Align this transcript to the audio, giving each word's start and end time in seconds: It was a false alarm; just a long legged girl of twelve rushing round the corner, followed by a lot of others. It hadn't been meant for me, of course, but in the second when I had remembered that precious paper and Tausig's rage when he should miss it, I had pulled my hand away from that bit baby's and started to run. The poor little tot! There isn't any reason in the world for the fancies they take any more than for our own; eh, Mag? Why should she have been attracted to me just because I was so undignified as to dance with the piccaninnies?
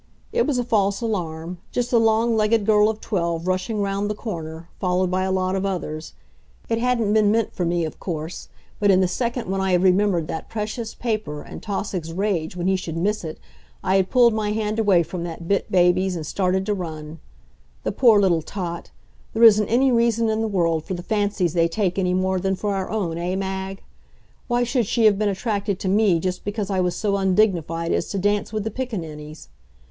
It 0.33 0.47
was 0.47 0.57
a 0.57 0.63
false 0.63 0.99
alarm; 1.01 1.59
just 1.71 1.93
a 1.93 1.99
long 1.99 2.35
legged 2.35 2.65
girl 2.65 2.89
of 2.89 2.99
twelve 3.01 3.45
rushing 3.45 3.83
round 3.83 4.09
the 4.09 4.15
corner, 4.15 4.67
followed 4.79 5.11
by 5.11 5.21
a 5.21 5.31
lot 5.31 5.55
of 5.55 5.63
others. 5.63 6.13
It 6.69 6.79
hadn't 6.79 7.13
been 7.13 7.29
meant 7.31 7.53
for 7.53 7.65
me, 7.65 7.85
of 7.85 7.99
course, 7.99 8.49
but 8.79 8.89
in 8.89 8.99
the 8.99 9.07
second 9.07 9.47
when 9.47 9.61
I 9.61 9.73
had 9.73 9.83
remembered 9.83 10.25
that 10.27 10.49
precious 10.49 10.95
paper 10.95 11.43
and 11.43 11.61
Tausig's 11.61 12.13
rage 12.13 12.55
when 12.55 12.65
he 12.65 12.75
should 12.75 12.97
miss 12.97 13.23
it, 13.23 13.39
I 13.83 13.97
had 13.97 14.09
pulled 14.09 14.33
my 14.33 14.53
hand 14.53 14.79
away 14.79 15.03
from 15.03 15.23
that 15.25 15.47
bit 15.47 15.71
baby's 15.71 16.15
and 16.15 16.25
started 16.25 16.65
to 16.65 16.73
run. 16.73 17.19
The 17.83 17.91
poor 17.91 18.19
little 18.19 18.41
tot! 18.41 18.89
There 19.35 19.43
isn't 19.43 19.67
any 19.69 19.91
reason 19.91 20.29
in 20.29 20.41
the 20.41 20.47
world 20.47 20.83
for 20.83 20.95
the 20.95 21.03
fancies 21.03 21.53
they 21.53 21.67
take 21.67 21.99
any 21.99 22.15
more 22.15 22.39
than 22.39 22.55
for 22.55 22.73
our 22.73 22.89
own; 22.89 23.19
eh, 23.19 23.35
Mag? 23.35 23.83
Why 24.47 24.63
should 24.63 24.87
she 24.87 25.05
have 25.05 25.19
been 25.19 25.29
attracted 25.29 25.77
to 25.81 25.87
me 25.87 26.19
just 26.19 26.43
because 26.43 26.71
I 26.71 26.79
was 26.79 26.95
so 26.95 27.17
undignified 27.17 27.91
as 27.91 28.07
to 28.09 28.17
dance 28.17 28.51
with 28.51 28.63
the 28.63 28.71
piccaninnies? 28.71 29.49